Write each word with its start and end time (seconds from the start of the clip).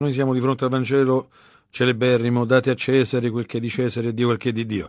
Noi 0.00 0.12
siamo 0.12 0.32
di 0.32 0.38
fronte 0.38 0.62
al 0.62 0.70
Vangelo 0.70 1.28
celeberrimo, 1.70 2.44
date 2.44 2.70
a 2.70 2.76
Cesare 2.76 3.30
quel 3.30 3.46
che 3.46 3.56
è 3.56 3.60
di 3.60 3.68
Cesare 3.68 4.10
e 4.10 4.14
Dio 4.14 4.26
quel 4.26 4.38
che 4.38 4.50
è 4.50 4.52
di 4.52 4.64
Dio. 4.64 4.88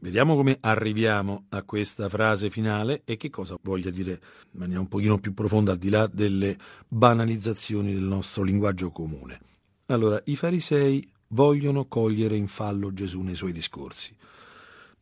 Vediamo 0.00 0.36
come 0.36 0.58
arriviamo 0.60 1.46
a 1.48 1.62
questa 1.62 2.10
frase 2.10 2.50
finale 2.50 3.00
e 3.06 3.16
che 3.16 3.30
cosa 3.30 3.56
voglia 3.62 3.88
dire 3.88 4.20
in 4.52 4.58
maniera 4.58 4.80
un 4.80 4.88
pochino 4.88 5.16
più 5.16 5.32
profonda 5.32 5.72
al 5.72 5.78
di 5.78 5.88
là 5.88 6.06
delle 6.12 6.58
banalizzazioni 6.86 7.94
del 7.94 8.02
nostro 8.02 8.42
linguaggio 8.42 8.90
comune. 8.90 9.40
Allora, 9.86 10.20
i 10.26 10.36
farisei 10.36 11.10
vogliono 11.28 11.86
cogliere 11.86 12.36
in 12.36 12.46
fallo 12.46 12.92
Gesù 12.92 13.22
nei 13.22 13.36
suoi 13.36 13.52
discorsi. 13.52 14.14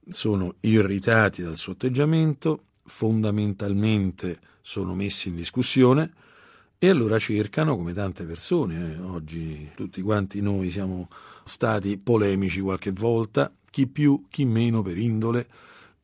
Sono 0.06 0.54
irritati 0.60 1.42
dal 1.42 1.56
suo 1.56 1.72
atteggiamento, 1.72 2.66
fondamentalmente 2.84 4.38
sono 4.60 4.94
messi 4.94 5.30
in 5.30 5.34
discussione, 5.34 6.12
e 6.84 6.88
allora 6.88 7.16
cercano, 7.16 7.76
come 7.76 7.92
tante 7.92 8.24
persone, 8.24 8.94
eh, 8.94 8.98
oggi 8.98 9.70
tutti 9.76 10.02
quanti 10.02 10.40
noi 10.40 10.68
siamo 10.68 11.06
stati 11.44 11.96
polemici 11.96 12.58
qualche 12.58 12.90
volta, 12.90 13.52
chi 13.70 13.86
più, 13.86 14.24
chi 14.28 14.44
meno 14.44 14.82
per 14.82 14.98
indole, 14.98 15.46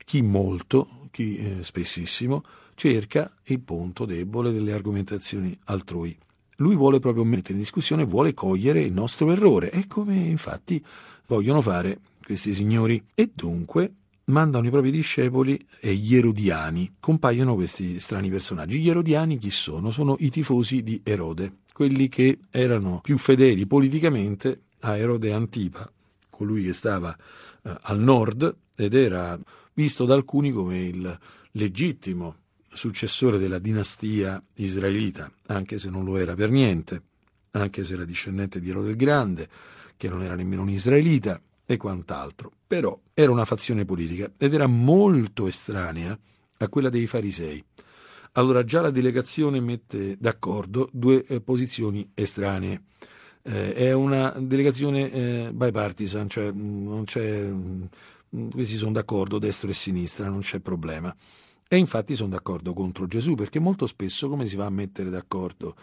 chi 0.05 0.23
molto, 0.23 1.09
chi 1.11 1.35
eh, 1.35 1.65
spessissimo, 1.65 2.45
cerca 2.77 3.29
il 3.47 3.59
punto 3.59 4.05
debole 4.05 4.53
delle 4.53 4.73
argomentazioni 4.73 5.53
altrui. 5.65 6.17
Lui 6.59 6.77
vuole 6.77 7.01
proprio 7.01 7.25
mettere 7.25 7.55
in 7.55 7.59
discussione, 7.59 8.05
vuole 8.05 8.33
cogliere 8.33 8.81
il 8.81 8.93
nostro 8.93 9.33
errore, 9.33 9.71
è 9.71 9.89
come 9.89 10.15
infatti 10.15 10.81
vogliono 11.27 11.61
fare 11.61 11.99
questi 12.25 12.55
signori. 12.55 13.05
E 13.15 13.33
dunque 13.35 13.95
mandano 14.29 14.67
i 14.67 14.71
propri 14.71 14.91
discepoli 14.91 15.59
e 15.81 15.95
gli 15.95 16.17
erodiani. 16.17 16.97
Compaiono 17.01 17.55
questi 17.55 18.01
strani 18.01 18.31
personaggi. 18.31 18.81
Gli 18.81 18.89
erodiani 18.89 19.39
chi 19.39 19.51
sono? 19.51 19.91
Sono 19.91 20.17
i 20.21 20.31
tifosi 20.31 20.83
di 20.83 21.01
Erode, 21.05 21.59
quelli 21.73 22.09
che 22.09 22.39
erano 22.51 23.01
più 23.03 23.19
fedeli 23.19 23.67
politicamente 23.67 24.63
a 24.81 24.97
Erode 24.97 25.33
Antipa, 25.33 25.91
colui 26.31 26.65
che 26.65 26.73
stava 26.73 27.17
eh, 27.63 27.77
al 27.83 27.99
nord 27.99 28.55
ed 28.77 28.95
era 28.95 29.39
visto 29.75 30.05
da 30.05 30.15
alcuni 30.15 30.51
come 30.51 30.87
il 30.87 31.19
legittimo 31.53 32.37
successore 32.71 33.39
della 33.39 33.59
dinastia 33.59 34.43
israelita, 34.55 35.31
anche 35.47 35.79
se 35.79 35.91
non 35.91 36.05
lo 36.05 36.17
era 36.17 36.35
per 36.35 36.51
niente, 36.51 37.03
anche 37.53 37.85
se 37.85 37.95
era 37.95 38.05
discendente 38.05 38.61
di 38.61 38.71
Erode 38.71 38.91
il 38.91 38.97
Grande, 38.97 39.49
che 39.97 40.09
non 40.09 40.23
era 40.23 40.35
nemmeno 40.35 40.63
un 40.63 40.69
israelita, 40.69 41.41
e 41.71 41.77
quant'altro. 41.77 42.51
Però 42.67 42.99
era 43.13 43.31
una 43.31 43.45
fazione 43.45 43.85
politica 43.85 44.33
ed 44.39 44.55
era 44.55 44.67
molto 44.67 45.47
estranea 45.47 46.19
a 46.57 46.69
quella 46.71 46.89
dei 46.89 47.07
farisei. 47.07 47.63
Allora 48.33 48.65
già 48.65 48.81
la 48.81 48.91
delegazione 48.91 49.61
mette 49.61 50.17
d'accordo 50.19 50.89
due 50.91 51.23
eh, 51.25 51.43
posizioni 51.43 52.11
estranee. 52.15 52.85
Eh, 53.43 53.75
è 53.75 53.93
una 53.93 54.35
delegazione 54.39 55.11
eh, 55.11 55.51
bipartisan, 55.53 56.31
cioè 56.31 56.51
mm, 56.51 56.89
non 56.89 57.05
c'è, 57.05 57.43
mh, 57.43 57.89
mm, 58.35 58.49
questi 58.49 58.77
sono 58.77 58.93
d'accordo 58.93 59.39
destra 59.39 59.69
e 59.69 59.75
sinistra, 59.75 60.29
non 60.29 60.41
c'è 60.41 60.61
problema. 60.61 61.15
E 61.71 61.77
infatti 61.77 62.17
sono 62.17 62.31
d'accordo 62.31 62.73
contro 62.73 63.07
Gesù, 63.07 63.35
perché 63.35 63.59
molto 63.59 63.87
spesso 63.87 64.31
come 64.31 64.47
si 64.47 64.57
va 64.57 64.65
a 64.65 64.71
mettere 64.71 65.11
d'accordo? 65.11 65.77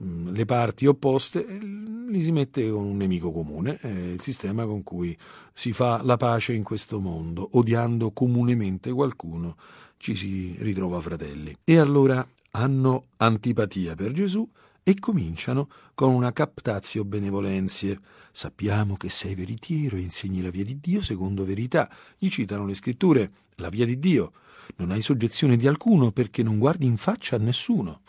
Mm, 0.00 0.28
le 0.30 0.44
parti 0.46 0.86
opposte, 0.86 1.46
eh, 1.46 1.58
li 1.58 2.22
si 2.22 2.32
mette 2.32 2.70
con 2.70 2.84
un 2.84 2.96
nemico 2.96 3.30
comune, 3.30 3.76
è 3.76 3.86
il 3.86 4.20
sistema 4.22 4.64
con 4.64 4.82
cui 4.82 5.16
si 5.52 5.72
fa 5.72 6.02
la 6.02 6.16
pace 6.16 6.54
in 6.54 6.62
questo 6.62 7.00
mondo, 7.00 7.50
odiando 7.52 8.12
comunemente 8.12 8.90
qualcuno 8.92 9.56
ci 9.98 10.14
si 10.14 10.56
ritrova 10.58 11.00
fratelli. 11.00 11.54
E 11.64 11.78
allora 11.78 12.26
hanno 12.52 13.04
antipatia 13.18 13.94
per 13.94 14.12
Gesù 14.12 14.48
e 14.88 14.94
cominciano 15.00 15.68
con 15.94 16.14
una 16.14 16.32
captatio 16.32 17.04
benevolenzie. 17.04 17.98
Sappiamo 18.30 18.94
che 18.94 19.10
sei 19.10 19.34
veritiero 19.34 19.96
e 19.96 20.00
insegni 20.02 20.40
la 20.40 20.50
via 20.50 20.62
di 20.62 20.78
Dio 20.78 21.00
secondo 21.00 21.44
verità. 21.44 21.90
Gli 22.16 22.28
citano 22.28 22.64
le 22.64 22.74
scritture, 22.74 23.32
la 23.56 23.68
via 23.68 23.84
di 23.84 23.98
Dio. 23.98 24.30
Non 24.76 24.92
hai 24.92 25.02
soggezione 25.02 25.56
di 25.56 25.66
alcuno 25.66 26.12
perché 26.12 26.44
non 26.44 26.58
guardi 26.58 26.86
in 26.86 26.98
faccia 26.98 27.34
a 27.34 27.40
nessuno. 27.40 28.02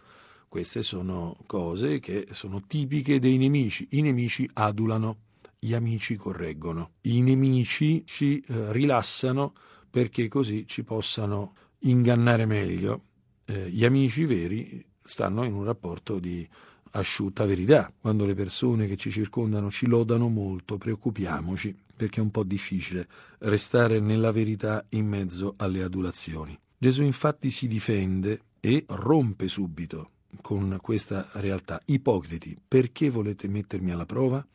Queste 0.48 0.84
sono 0.84 1.36
cose 1.48 1.98
che 1.98 2.28
sono 2.30 2.62
tipiche 2.68 3.18
dei 3.18 3.38
nemici. 3.38 3.88
I 3.94 4.02
nemici 4.02 4.48
adulano, 4.54 5.22
gli 5.58 5.74
amici 5.74 6.16
correggono. 6.16 6.92
I 7.02 7.24
nemici 7.24 8.04
ci 8.06 8.40
eh, 8.40 8.72
rilassano 8.72 9.56
perché 9.90 10.28
così 10.28 10.68
ci 10.68 10.84
possano 10.84 11.56
ingannare 11.80 12.46
meglio. 12.46 13.02
Eh, 13.46 13.68
gli 13.72 13.84
amici 13.84 14.26
veri 14.26 14.86
stanno 15.08 15.46
in 15.46 15.54
un 15.54 15.64
rapporto 15.64 16.20
di 16.20 16.48
asciutta 16.92 17.46
verità. 17.46 17.92
Quando 18.00 18.26
le 18.26 18.34
persone 18.34 18.88
che 18.88 18.98
ci 18.98 19.10
circondano 19.10 19.72
ci 19.72 19.88
lodano 19.88 20.28
molto, 20.28 20.78
preoccupiamoci, 20.78 21.76
perché 21.96 22.20
è 22.20 22.24
un 22.24 22.32
po' 22.32 22.44
difficile 22.44 23.08
restare 23.40 24.00
nella 24.00 24.32
verità 24.32 24.86
in 24.90 25.08
mezzo 25.08 25.54
alle 25.58 25.82
adulazioni. 25.82 26.58
Gesù 26.78 27.04
infatti 27.04 27.50
si 27.50 27.68
difende 27.68 28.42
e 28.60 28.84
rompe 28.88 29.48
subito 29.48 30.12
con 30.42 30.78
questa 30.82 31.30
realtà. 31.34 31.82
Ipocriti, 31.86 32.58
perché 32.68 33.10
volete 33.10 33.48
mettermi 33.48 33.92
alla 33.92 34.06
prova? 34.06 34.46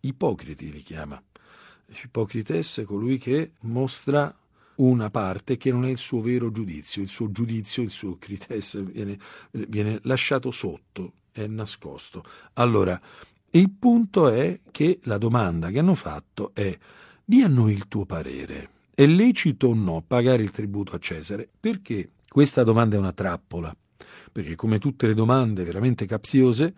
Ipocriti 0.00 0.70
li 0.70 0.82
chiama. 0.82 1.20
Ipocrites 2.04 2.78
è 2.78 2.84
colui 2.84 3.18
che 3.18 3.52
mostra 3.62 4.34
una 4.76 5.10
parte 5.10 5.56
che 5.56 5.70
non 5.70 5.84
è 5.84 5.90
il 5.90 5.98
suo 5.98 6.20
vero 6.20 6.50
giudizio, 6.50 7.02
il 7.02 7.08
suo 7.08 7.30
giudizio, 7.30 7.82
il 7.82 7.90
suo 7.90 8.16
crites 8.18 8.82
viene, 8.82 9.18
viene 9.50 9.98
lasciato 10.02 10.50
sotto, 10.50 11.12
è 11.32 11.46
nascosto. 11.46 12.24
Allora, 12.54 13.00
il 13.50 13.70
punto 13.70 14.28
è 14.28 14.60
che 14.70 15.00
la 15.04 15.18
domanda 15.18 15.70
che 15.70 15.78
hanno 15.78 15.94
fatto 15.94 16.50
è 16.54 16.76
di 17.24 17.42
a 17.42 17.48
noi 17.48 17.72
il 17.72 17.88
tuo 17.88 18.04
parere. 18.04 18.70
È 18.94 19.04
lecito 19.04 19.68
o 19.68 19.74
no 19.74 20.02
pagare 20.06 20.42
il 20.42 20.50
tributo 20.50 20.94
a 20.94 20.98
Cesare? 20.98 21.48
Perché 21.58 22.10
questa 22.28 22.62
domanda 22.62 22.96
è 22.96 22.98
una 22.98 23.12
trappola 23.12 23.74
perché 24.36 24.54
come 24.54 24.78
tutte 24.78 25.06
le 25.06 25.14
domande 25.14 25.64
veramente 25.64 26.04
capziose 26.04 26.74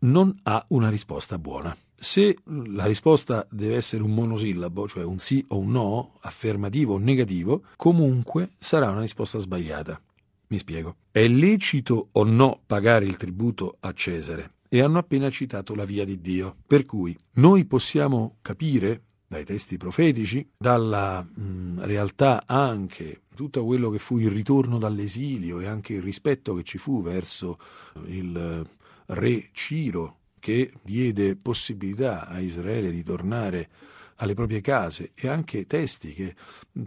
non 0.00 0.36
ha 0.42 0.64
una 0.70 0.88
risposta 0.88 1.38
buona. 1.38 1.76
Se 2.00 2.36
la 2.44 2.86
risposta 2.86 3.44
deve 3.50 3.74
essere 3.74 4.04
un 4.04 4.14
monosillabo, 4.14 4.86
cioè 4.86 5.02
un 5.02 5.18
sì 5.18 5.44
o 5.48 5.58
un 5.58 5.72
no, 5.72 6.18
affermativo 6.20 6.94
o 6.94 6.98
negativo, 6.98 7.64
comunque 7.74 8.52
sarà 8.58 8.90
una 8.90 9.00
risposta 9.00 9.38
sbagliata. 9.38 10.00
Mi 10.46 10.58
spiego. 10.58 10.96
È 11.10 11.26
lecito 11.26 12.10
o 12.12 12.22
no 12.22 12.60
pagare 12.64 13.04
il 13.04 13.16
tributo 13.16 13.78
a 13.80 13.92
Cesare? 13.92 14.52
E 14.68 14.80
hanno 14.80 14.98
appena 14.98 15.28
citato 15.28 15.74
la 15.74 15.84
via 15.84 16.04
di 16.04 16.20
Dio. 16.20 16.56
Per 16.66 16.86
cui 16.86 17.18
noi 17.34 17.64
possiamo 17.64 18.36
capire 18.42 19.02
dai 19.26 19.44
testi 19.44 19.76
profetici, 19.76 20.48
dalla 20.56 21.20
mh, 21.20 21.84
realtà 21.84 22.44
anche 22.46 23.22
tutto 23.34 23.64
quello 23.64 23.90
che 23.90 23.98
fu 23.98 24.18
il 24.18 24.30
ritorno 24.30 24.78
dall'esilio 24.78 25.58
e 25.60 25.66
anche 25.66 25.94
il 25.94 26.02
rispetto 26.02 26.54
che 26.54 26.62
ci 26.62 26.78
fu 26.78 27.02
verso 27.02 27.58
il 28.06 28.66
re 29.06 29.48
Ciro 29.52 30.17
che 30.38 30.72
diede 30.82 31.36
possibilità 31.36 32.26
a 32.26 32.40
Israele 32.40 32.90
di 32.90 33.02
tornare 33.02 33.68
alle 34.16 34.34
proprie 34.34 34.60
case 34.60 35.12
e 35.14 35.28
anche 35.28 35.66
testi 35.66 36.12
che 36.12 36.34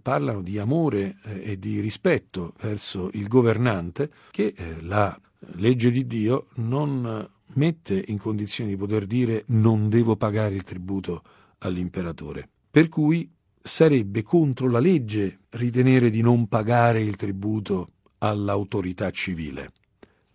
parlano 0.02 0.42
di 0.42 0.58
amore 0.58 1.18
eh, 1.24 1.52
e 1.52 1.60
di 1.60 1.80
rispetto 1.80 2.54
verso 2.60 3.10
il 3.14 3.28
governante 3.28 4.10
che 4.32 4.54
eh, 4.56 4.82
la 4.82 5.18
legge 5.56 5.92
di 5.92 6.06
Dio 6.06 6.48
non 6.56 7.30
mette 7.54 8.04
in 8.08 8.18
condizione 8.18 8.70
di 8.70 8.78
poter 8.78 9.06
dire 9.06 9.44
non 9.48 9.90
devo 9.90 10.16
pagare 10.16 10.56
il 10.56 10.64
tributo 10.64 11.24
all'imperatore. 11.60 12.48
Per 12.70 12.90
cui 12.90 13.30
sarebbe 13.62 14.24
contro 14.24 14.70
la 14.70 14.80
legge 14.80 15.40
ritenere 15.52 16.10
di 16.10 16.22
non 16.22 16.48
pagare 16.48 17.02
il 17.02 17.16
tributo 17.16 17.92
all'autorità 18.20 19.12
civile. 19.12 19.74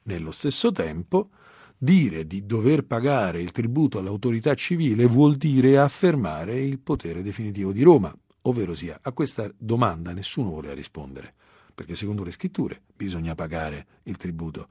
Nello 0.05 0.31
stesso 0.31 0.71
tempo, 0.71 1.31
dire 1.79 2.27
di 2.27 2.47
dover 2.47 2.85
pagare 2.85 3.41
il 3.41 3.53
tributo 3.53 3.99
all'autorità 3.99 4.55
civile 4.55 5.07
vuol 5.07 5.37
dire 5.37 5.79
affermare 5.79 6.59
il 6.59 6.79
potere 6.79 7.23
definitivo 7.23 7.73
di 7.73 7.83
Roma, 7.83 8.17
ovvero 8.43 8.75
sia 8.75 8.99
a 9.03 9.13
questa 9.13 9.51
domanda 9.57 10.13
nessuno 10.13 10.51
vuole 10.51 10.73
rispondere, 10.75 11.35
perché 11.75 11.95
secondo 11.95 12.25
le 12.25 12.31
scritture 12.31 12.83
bisogna 12.95 13.35
pagare 13.35 13.87
il 14.05 14.17
tributo, 14.17 14.69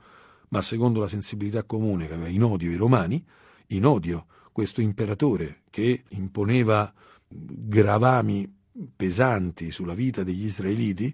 ma 0.49 0.61
secondo 0.61 0.99
la 0.99 1.07
sensibilità 1.07 1.63
comune 1.63 2.07
che 2.07 2.13
aveva 2.13 2.29
in 2.29 2.43
odio 2.43 2.71
i 2.71 2.75
romani, 2.75 3.23
in 3.67 3.85
odio 3.85 4.25
questo 4.51 4.81
imperatore 4.81 5.61
che 5.69 6.03
imponeva 6.09 6.91
gravami 7.27 8.51
pesanti 8.95 9.71
sulla 9.71 9.93
vita 9.93 10.23
degli 10.23 10.45
israeliti, 10.45 11.13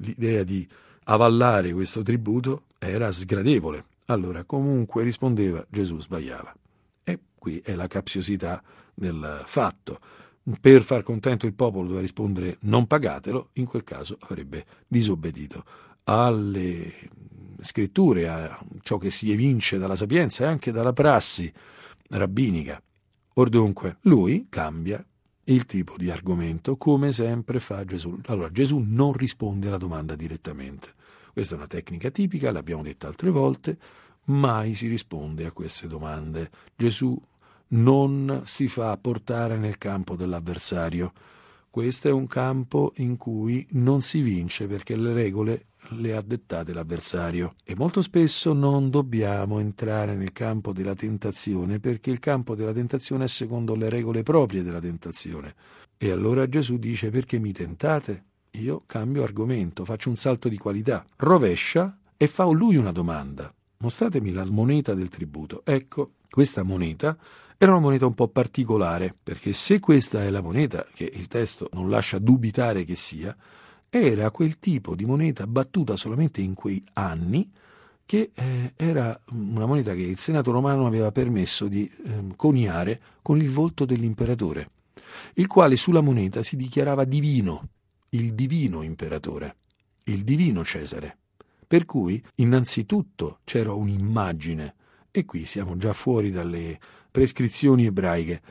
l'idea 0.00 0.42
di 0.42 0.66
avallare 1.04 1.72
questo 1.72 2.02
tributo 2.02 2.64
era 2.78 3.10
sgradevole. 3.10 3.84
Allora, 4.06 4.44
comunque 4.44 5.02
rispondeva, 5.02 5.64
Gesù 5.70 5.98
sbagliava. 6.00 6.54
E 7.02 7.18
qui 7.34 7.60
è 7.60 7.74
la 7.74 7.86
capziosità 7.86 8.62
del 8.94 9.42
fatto. 9.44 9.98
Per 10.60 10.82
far 10.82 11.02
contento 11.02 11.46
il 11.46 11.54
popolo 11.54 11.84
doveva 11.84 12.02
rispondere 12.02 12.58
non 12.62 12.86
pagatelo, 12.86 13.50
in 13.54 13.64
quel 13.64 13.82
caso 13.82 14.18
avrebbe 14.20 14.66
disobbedito 14.86 15.64
alle 16.04 16.92
scritture, 17.60 18.28
a 18.28 18.58
ciò 18.82 18.98
che 18.98 19.10
si 19.10 19.32
evince 19.32 19.78
dalla 19.78 19.96
sapienza 19.96 20.44
e 20.44 20.48
anche 20.48 20.70
dalla 20.70 20.92
prassi 20.92 21.50
rabbinica. 22.10 22.80
Or 23.34 23.48
dunque, 23.48 23.96
lui 24.02 24.46
cambia 24.50 25.04
il 25.44 25.66
tipo 25.66 25.96
di 25.96 26.10
argomento 26.10 26.76
come 26.76 27.10
sempre 27.10 27.58
fa 27.58 27.84
Gesù. 27.84 28.18
Allora, 28.26 28.50
Gesù 28.50 28.78
non 28.78 29.12
risponde 29.12 29.68
alla 29.68 29.78
domanda 29.78 30.14
direttamente. 30.14 30.92
Questa 31.34 31.54
è 31.54 31.58
una 31.58 31.66
tecnica 31.66 32.12
tipica, 32.12 32.52
l'abbiamo 32.52 32.84
detta 32.84 33.08
altre 33.08 33.28
volte, 33.30 33.76
mai 34.26 34.74
si 34.74 34.86
risponde 34.86 35.44
a 35.46 35.50
queste 35.50 35.88
domande. 35.88 36.48
Gesù 36.76 37.20
non 37.70 38.42
si 38.44 38.68
fa 38.68 38.96
portare 38.96 39.58
nel 39.58 39.76
campo 39.76 40.14
dell'avversario. 40.14 41.12
Questo 41.70 42.06
è 42.06 42.12
un 42.12 42.28
campo 42.28 42.92
in 42.98 43.16
cui 43.16 43.66
non 43.72 44.00
si 44.00 44.20
vince 44.20 44.68
perché 44.68 44.94
le 44.94 45.12
regole 45.12 45.66
le 45.94 46.14
ha 46.14 46.22
dettate 46.22 46.72
l'avversario 46.72 47.56
e 47.64 47.74
molto 47.74 48.00
spesso 48.00 48.52
non 48.52 48.88
dobbiamo 48.88 49.58
entrare 49.58 50.14
nel 50.14 50.30
campo 50.30 50.72
della 50.72 50.94
tentazione 50.94 51.80
perché 51.80 52.12
il 52.12 52.20
campo 52.20 52.54
della 52.54 52.72
tentazione 52.72 53.24
è 53.24 53.28
secondo 53.28 53.74
le 53.74 53.88
regole 53.88 54.22
proprie 54.22 54.62
della 54.62 54.78
tentazione. 54.78 55.56
E 55.98 56.12
allora 56.12 56.48
Gesù 56.48 56.78
dice 56.78 57.10
perché 57.10 57.40
mi 57.40 57.50
tentate? 57.50 58.33
Io 58.56 58.84
cambio 58.86 59.24
argomento, 59.24 59.84
faccio 59.84 60.10
un 60.10 60.16
salto 60.16 60.48
di 60.48 60.56
qualità, 60.56 61.04
rovescia 61.16 61.98
e 62.16 62.26
fa 62.28 62.44
lui 62.44 62.76
una 62.76 62.92
domanda. 62.92 63.52
Mostratemi 63.78 64.32
la 64.32 64.44
moneta 64.44 64.94
del 64.94 65.08
tributo. 65.08 65.62
Ecco, 65.64 66.12
questa 66.30 66.62
moneta 66.62 67.16
era 67.58 67.72
una 67.72 67.80
moneta 67.80 68.06
un 68.06 68.14
po' 68.14 68.28
particolare, 68.28 69.12
perché 69.20 69.52
se 69.54 69.80
questa 69.80 70.22
è 70.22 70.30
la 70.30 70.40
moneta, 70.40 70.86
che 70.94 71.10
il 71.12 71.26
testo 71.26 71.68
non 71.72 71.90
lascia 71.90 72.18
dubitare 72.18 72.84
che 72.84 72.94
sia, 72.94 73.36
era 73.90 74.30
quel 74.30 74.58
tipo 74.60 74.94
di 74.94 75.04
moneta 75.04 75.46
battuta 75.48 75.96
solamente 75.96 76.40
in 76.40 76.54
quei 76.54 76.82
anni 76.92 77.50
che 78.06 78.30
eh, 78.34 78.72
era 78.76 79.18
una 79.30 79.66
moneta 79.66 79.94
che 79.94 80.02
il 80.02 80.18
Senato 80.18 80.52
romano 80.52 80.86
aveva 80.86 81.10
permesso 81.10 81.66
di 81.66 81.90
eh, 81.90 82.34
coniare 82.36 83.00
con 83.22 83.38
il 83.38 83.50
volto 83.50 83.84
dell'imperatore, 83.84 84.68
il 85.34 85.46
quale 85.46 85.76
sulla 85.76 86.02
moneta 86.02 86.42
si 86.42 86.56
dichiarava 86.56 87.04
divino, 87.04 87.68
il 88.14 88.34
divino 88.34 88.82
imperatore, 88.82 89.56
il 90.04 90.22
divino 90.22 90.64
Cesare. 90.64 91.18
Per 91.66 91.84
cui 91.84 92.22
innanzitutto 92.36 93.40
c'era 93.44 93.72
un'immagine, 93.72 94.74
e 95.10 95.24
qui 95.24 95.44
siamo 95.44 95.76
già 95.76 95.92
fuori 95.92 96.30
dalle 96.30 96.78
prescrizioni 97.10 97.86
ebraiche, 97.86 98.42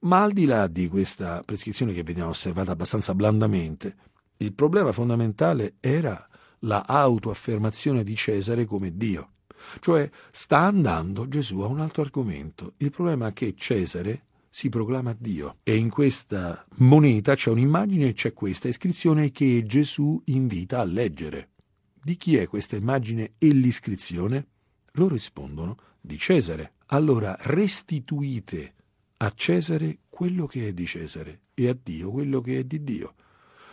ma 0.00 0.22
al 0.22 0.32
di 0.32 0.44
là 0.44 0.66
di 0.66 0.88
questa 0.88 1.42
prescrizione 1.44 1.92
che 1.92 2.02
veniva 2.02 2.26
osservata 2.26 2.72
abbastanza 2.72 3.14
blandamente, 3.14 3.96
il 4.38 4.52
problema 4.52 4.90
fondamentale 4.90 5.74
era 5.78 6.28
la 6.60 6.84
autoaffermazione 6.84 8.02
di 8.02 8.16
Cesare 8.16 8.64
come 8.64 8.96
Dio. 8.96 9.30
Cioè 9.78 10.10
sta 10.32 10.58
andando 10.58 11.28
Gesù 11.28 11.60
a 11.60 11.66
un 11.66 11.78
altro 11.78 12.02
argomento. 12.02 12.74
Il 12.78 12.90
problema 12.90 13.28
è 13.28 13.32
che 13.32 13.54
Cesare 13.56 14.24
si 14.54 14.68
proclama 14.68 15.16
Dio 15.18 15.60
e 15.62 15.76
in 15.76 15.88
questa 15.88 16.66
moneta 16.76 17.34
c'è 17.34 17.48
un'immagine 17.48 18.08
e 18.08 18.12
c'è 18.12 18.34
questa 18.34 18.68
iscrizione 18.68 19.30
che 19.30 19.64
Gesù 19.64 20.20
invita 20.26 20.80
a 20.80 20.84
leggere. 20.84 21.48
Di 21.94 22.18
chi 22.18 22.36
è 22.36 22.46
questa 22.46 22.76
immagine 22.76 23.32
e 23.38 23.48
l'iscrizione? 23.48 24.48
Loro 24.92 25.14
rispondono 25.14 25.76
di 25.98 26.18
Cesare. 26.18 26.74
Allora 26.88 27.34
restituite 27.40 28.74
a 29.16 29.32
Cesare 29.34 30.00
quello 30.10 30.46
che 30.46 30.68
è 30.68 30.72
di 30.74 30.84
Cesare 30.84 31.40
e 31.54 31.68
a 31.68 31.78
Dio 31.82 32.10
quello 32.10 32.42
che 32.42 32.58
è 32.58 32.64
di 32.64 32.84
Dio. 32.84 33.14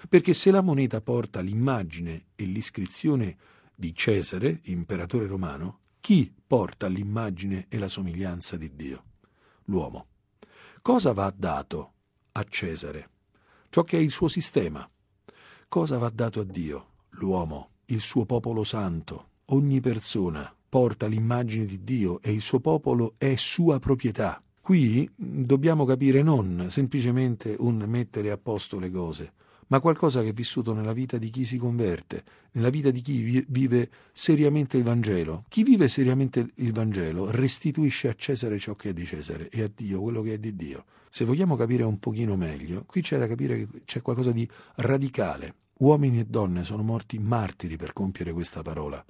Perché 0.08 0.34
se 0.34 0.50
la 0.50 0.62
moneta 0.62 1.02
porta 1.02 1.42
l'immagine 1.42 2.28
e 2.36 2.46
l'iscrizione 2.46 3.36
di 3.76 3.94
Cesare, 3.94 4.62
imperatore 4.64 5.28
romano, 5.28 5.80
chi 6.00 6.34
porta 6.48 6.88
l'immagine 6.88 7.66
e 7.68 7.78
la 7.78 7.90
somiglianza 7.90 8.56
di 8.56 8.74
Dio? 8.74 9.04
L'uomo. 9.66 10.06
Cosa 10.82 11.12
va 11.12 11.34
dato 11.36 11.94
a 12.32 12.44
Cesare? 12.46 13.10
Ciò 13.70 13.84
che 13.84 13.98
è 13.98 14.00
il 14.00 14.12
suo 14.12 14.30
sistema. 14.30 14.90
Cosa 15.68 15.98
va 15.98 16.10
dato 16.10 16.40
a 16.40 16.44
Dio? 16.46 16.88
L'uomo, 17.12 17.72
il 17.88 18.00
suo 18.00 18.26
popolo 18.26 18.64
santo. 18.64 19.28
Ogni 19.48 19.82
persona 19.82 20.54
porta 20.70 21.08
l'immagine 21.08 21.66
di 21.66 21.84
Dio 21.84 22.22
e 22.22 22.32
il 22.32 22.42
suo 22.42 22.62
popolo 22.62 23.16
è 23.18 23.36
sua 23.36 23.78
proprietà. 23.80 24.42
Qui 24.62 25.10
dobbiamo 25.16 25.84
capire 25.84 26.22
non 26.22 26.68
semplicemente 26.70 27.56
un 27.60 27.84
mettere 27.86 28.32
a 28.32 28.38
posto 28.38 28.80
le 28.80 28.90
cose, 28.90 29.34
ma 29.70 29.80
qualcosa 29.80 30.22
che 30.22 30.30
è 30.30 30.34
vissuto 30.34 30.74
nella 30.74 30.94
vita 30.94 31.18
di 31.18 31.30
chi 31.30 31.46
si 31.46 31.58
converte, 31.58 32.24
nella 32.52 32.70
vita 32.70 32.92
di 32.92 33.02
chi 33.02 33.46
vive 33.48 33.90
seriamente 34.12 34.78
il 34.78 34.84
Vangelo. 34.84 35.46
Chi 35.48 35.64
vive 35.64 35.88
seriamente 35.88 36.52
il 36.56 36.72
Vangelo 36.72 37.30
restituisce 37.32 38.10
a 38.10 38.16
Cesare 38.16 38.58
ciò 38.58 38.76
che 38.76 38.90
è 38.90 38.94
di 38.94 39.06
Cesare 39.06 39.50
e 39.50 39.64
a 39.64 39.72
Dio 39.74 40.02
quello 40.02 40.22
che 40.22 40.34
è 40.34 40.38
di 40.38 40.56
Dio. 40.56 40.86
Se 41.10 41.26
vogliamo 41.26 41.56
capire 41.56 41.84
un 41.84 42.00
pochino 42.00 42.36
meglio, 42.36 42.84
qui 42.86 43.02
c'è 43.02 43.18
da 43.18 43.28
capire 43.28 43.58
che 43.58 43.68
c'è 43.86 44.02
qualcosa 44.02 44.32
di 44.32 44.48
radicale. 44.76 45.56
Uomini 45.80 46.20
e 46.20 46.26
donne 46.26 46.64
sono 46.64 46.84
morti 46.84 47.20
martiri 47.20 47.78
per 47.78 47.94
compiere 47.94 48.34
questa 48.34 48.62
parola 48.62 49.04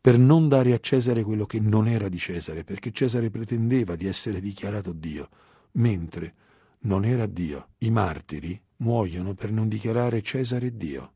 per 0.00 0.18
non 0.18 0.48
dare 0.48 0.72
a 0.72 0.78
Cesare 0.78 1.22
quello 1.22 1.44
che 1.44 1.60
non 1.60 1.86
era 1.86 2.08
di 2.08 2.18
Cesare, 2.18 2.64
perché 2.64 2.92
Cesare 2.92 3.30
pretendeva 3.30 3.94
di 3.94 4.06
essere 4.06 4.40
dichiarato 4.40 4.92
Dio, 4.92 5.28
mentre 5.72 6.34
non 6.82 7.04
era 7.04 7.26
Dio. 7.26 7.68
I 7.78 7.90
martiri 7.90 8.60
muoiono 8.76 9.34
per 9.34 9.52
non 9.52 9.68
dichiarare 9.68 10.22
Cesare 10.22 10.76
Dio. 10.76 11.12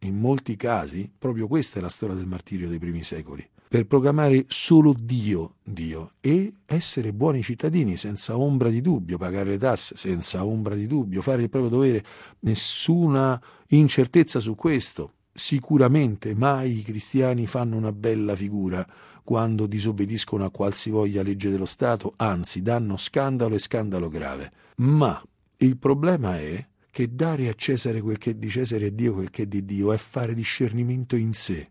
In 0.00 0.18
molti 0.18 0.56
casi, 0.56 1.10
proprio 1.16 1.46
questa 1.46 1.78
è 1.78 1.82
la 1.82 1.88
storia 1.88 2.14
del 2.14 2.26
martirio 2.26 2.68
dei 2.68 2.78
primi 2.78 3.02
secoli, 3.02 3.48
per 3.68 3.86
proclamare 3.86 4.44
solo 4.48 4.94
Dio, 4.96 5.56
Dio, 5.64 6.10
e 6.20 6.52
essere 6.66 7.12
buoni 7.12 7.42
cittadini 7.42 7.96
senza 7.96 8.38
ombra 8.38 8.68
di 8.68 8.80
dubbio, 8.80 9.16
pagare 9.16 9.50
le 9.50 9.58
tasse 9.58 9.96
senza 9.96 10.44
ombra 10.44 10.74
di 10.74 10.86
dubbio, 10.86 11.22
fare 11.22 11.42
il 11.42 11.48
proprio 11.48 11.70
dovere, 11.70 12.04
nessuna 12.40 13.40
incertezza 13.68 14.38
su 14.38 14.54
questo. 14.54 15.12
Sicuramente 15.36 16.34
mai 16.34 16.78
i 16.78 16.82
cristiani 16.82 17.46
fanno 17.46 17.76
una 17.76 17.92
bella 17.92 18.34
figura 18.34 18.86
quando 19.22 19.66
disobbediscono 19.66 20.46
a 20.46 20.50
qualsivoglia 20.50 21.22
legge 21.22 21.50
dello 21.50 21.66
Stato, 21.66 22.14
anzi 22.16 22.62
danno 22.62 22.96
scandalo 22.96 23.54
e 23.54 23.58
scandalo 23.58 24.08
grave. 24.08 24.50
Ma 24.76 25.22
il 25.58 25.76
problema 25.76 26.38
è 26.38 26.66
che 26.90 27.14
dare 27.14 27.48
a 27.48 27.54
Cesare 27.54 28.00
quel 28.00 28.16
che 28.16 28.30
è 28.30 28.34
di 28.34 28.48
Cesare 28.48 28.86
e 28.86 28.94
Dio 28.94 29.12
quel 29.12 29.28
che 29.28 29.42
è 29.42 29.46
di 29.46 29.66
Dio 29.66 29.92
è 29.92 29.98
fare 29.98 30.32
discernimento 30.32 31.16
in 31.16 31.34
sé. 31.34 31.68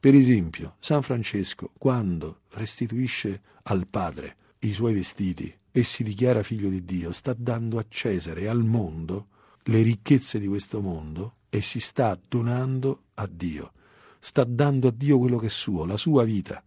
Per 0.00 0.14
esempio, 0.14 0.76
San 0.78 1.02
Francesco, 1.02 1.70
quando 1.76 2.40
restituisce 2.52 3.42
al 3.64 3.86
Padre 3.88 4.36
i 4.60 4.72
suoi 4.72 4.94
vestiti 4.94 5.54
e 5.70 5.82
si 5.82 6.02
dichiara 6.02 6.42
figlio 6.42 6.70
di 6.70 6.82
Dio, 6.82 7.12
sta 7.12 7.34
dando 7.36 7.76
a 7.76 7.84
Cesare 7.86 8.40
e 8.40 8.46
al 8.46 8.64
mondo 8.64 9.26
le 9.64 9.82
ricchezze 9.82 10.38
di 10.38 10.46
questo 10.46 10.80
mondo 10.80 11.34
e 11.50 11.60
si 11.60 11.80
sta 11.80 12.18
donando 12.26 13.01
a 13.14 13.28
Dio. 13.30 13.72
Sta 14.18 14.44
dando 14.44 14.88
a 14.88 14.92
Dio 14.94 15.18
quello 15.18 15.38
che 15.38 15.46
è 15.46 15.50
suo, 15.50 15.84
la 15.84 15.96
sua 15.96 16.24
vita. 16.24 16.62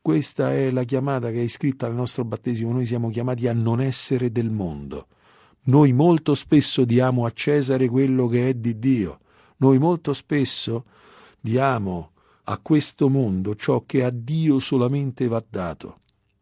Questa 0.00 0.52
è 0.52 0.70
la 0.70 0.84
chiamata 0.84 1.30
che 1.30 1.38
è 1.38 1.42
iscritta 1.42 1.86
al 1.86 1.94
nostro 1.94 2.24
battesimo. 2.24 2.72
Noi 2.72 2.86
siamo 2.86 3.10
chiamati 3.10 3.46
a 3.48 3.52
non 3.52 3.80
essere 3.80 4.30
del 4.30 4.50
mondo 4.50 5.06
noi 5.62 5.92
molto 5.92 6.34
spesso 6.34 6.84
diamo 6.84 7.26
a 7.26 7.32
Cesare 7.32 7.88
quello 7.88 8.26
che 8.28 8.48
è 8.48 8.54
di 8.54 8.78
Dio. 8.78 9.20
Noi 9.58 9.78
molto 9.78 10.14
spesso 10.14 10.86
diamo 11.38 12.12
a 12.44 12.58
questo 12.58 13.10
mondo 13.10 13.54
ciò 13.54 13.84
che 13.84 14.02
a 14.02 14.10
Dio 14.10 14.58
solamente 14.58 15.28
va 15.28 15.44
dato. 15.46 15.98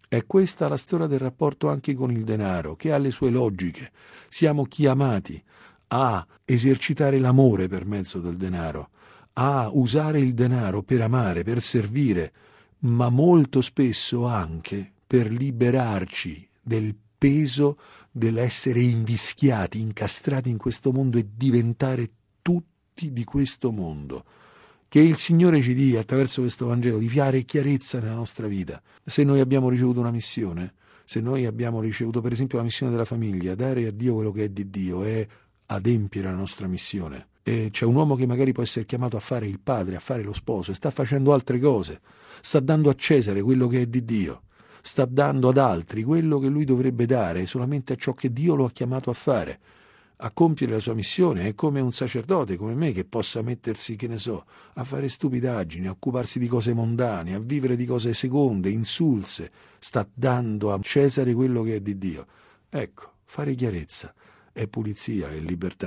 È 0.07 0.25
questa 0.25 0.69
la 0.69 0.77
storia 0.77 1.09
del 1.09 1.19
rapporto 1.19 1.69
anche 1.69 1.95
con 1.95 2.13
il 2.13 2.23
denaro, 2.23 2.77
che 2.77 2.93
ha 2.93 2.99
le 2.99 3.11
sue 3.11 3.31
logiche. 3.31 3.91
Siamo 4.29 4.65
chiamati 4.65 5.43
a 5.89 6.25
esercitare 6.45 7.19
l'amore 7.19 7.67
per 7.67 7.85
mezzo 7.85 8.21
del 8.21 8.37
denaro, 8.37 8.91
a 9.41 9.71
usare 9.73 10.19
il 10.19 10.35
denaro 10.35 10.83
per 10.83 11.01
amare, 11.01 11.45
per 11.45 11.63
servire, 11.63 12.33
ma 12.81 13.09
molto 13.09 13.61
spesso 13.61 14.27
anche 14.27 14.91
per 15.07 15.31
liberarci 15.31 16.49
del 16.61 16.93
peso 17.17 17.77
dell'essere 18.11 18.81
invischiati, 18.81 19.81
incastrati 19.81 20.51
in 20.51 20.59
questo 20.59 20.91
mondo 20.91 21.19
e 21.19 21.27
diventare 21.37 22.11
tutti 22.43 23.13
di 23.13 23.23
questo 23.23 23.71
mondo. 23.71 24.25
Che 24.89 24.99
il 24.99 25.17
Signore 25.17 25.61
ci 25.63 25.75
dia 25.75 26.01
attraverso 26.01 26.41
questo 26.41 26.67
Vangelo 26.67 26.99
di 26.99 27.09
fiare 27.09 27.39
e 27.39 27.45
chiarezza 27.45 28.01
nella 28.01 28.15
nostra 28.15 28.49
vita. 28.49 28.83
Se 29.05 29.23
noi 29.23 29.39
abbiamo 29.39 29.69
ricevuto 29.69 30.01
una 30.01 30.11
missione, 30.11 30.75
se 31.05 31.21
noi 31.21 31.47
abbiamo 31.47 31.81
ricevuto 31.81 32.21
per 32.21 32.33
esempio 32.33 32.59
la 32.59 32.65
missione 32.65 32.91
della 32.91 33.05
famiglia, 33.05 33.55
dare 33.55 33.87
a 33.87 33.93
Dio 33.93 34.15
quello 34.15 34.33
che 34.33 34.45
è 34.45 34.49
di 34.49 34.69
Dio 34.69 35.05
è 35.05 35.25
adempiere 35.67 36.29
la 36.29 36.35
nostra 36.35 36.67
missione 36.67 37.29
eh, 37.49 37.69
c'è 37.71 37.87
un 37.87 37.95
uomo 37.95 38.15
che 38.15 38.27
magari 38.27 38.53
può 38.53 38.63
essere 38.63 38.85
chiamato 38.85 39.17
a 39.17 39.21
fare 39.21 39.47
il 39.47 39.59
padre, 39.59 39.97
a 39.97 40.01
fare 40.01 40.23
lo 40.23 40.35
sposo, 40.35 40.71
e 40.71 40.75
sta 40.75 40.91
facendo 40.91 41.33
altre 41.33 41.59
cose, 41.59 42.01
sta 42.43 42.61
dando 42.61 42.91
a 42.91 42.95
Cesare 42.95 43.41
quello 43.43 43.67
che 43.69 43.83
è 43.83 43.87
di 43.87 44.05
Dio, 44.05 44.43
sta 44.83 45.07
dando 45.07 45.49
ad 45.49 45.57
altri 45.57 46.03
quello 46.03 46.39
che 46.39 46.49
lui 46.49 46.65
dovrebbe 46.65 47.07
dare 47.07 47.47
solamente 47.47 47.95
a 47.95 47.97
ciò 47.97 48.13
che 48.13 48.33
Dio 48.33 48.55
lo 48.55 48.67
ha 48.67 48.71
chiamato 48.71 49.09
a 49.09 49.15
fare, 49.15 49.61
a 50.21 50.31
compiere 50.31 50.75
la 50.75 50.81
sua 50.81 50.95
missione, 50.95 51.47
è 51.47 51.55
come 51.55 51.81
un 51.81 51.93
sacerdote 51.93 52.57
come 52.57 52.75
me 52.75 52.93
che 52.93 53.05
possa 53.05 53.41
mettersi, 53.41 53.97
che 53.97 54.09
ne 54.09 54.19
so, 54.19 54.45
a 54.75 54.85
fare 54.85 55.09
stupidaggini, 55.09 55.87
a 55.87 55.93
occuparsi 55.93 56.39
di 56.39 56.49
cose 56.49 56.75
mondane, 56.75 57.35
a 57.35 57.39
vivere 57.39 57.77
di 57.77 57.87
cose 57.87 58.13
seconde, 58.13 58.69
insulse, 58.69 59.51
sta 59.79 60.07
dando 60.13 60.73
a 60.73 60.79
Cesare 60.83 61.33
quello 61.33 61.63
che 61.63 61.77
è 61.77 61.81
di 61.81 61.97
Dio. 61.97 62.27
Ecco, 62.69 63.13
fare 63.25 63.55
chiarezza 63.55 64.13
è 64.53 64.67
pulizia 64.67 65.31
è 65.31 65.39
libertà. 65.39 65.87